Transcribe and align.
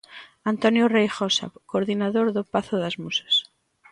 Antonio 0.51 0.85
Reigosa, 0.95 1.47
coordinador 1.71 2.27
de 2.33 2.39
"O 2.43 2.49
Pazo 2.53 2.75
das 2.83 2.95
Musas". 3.03 3.35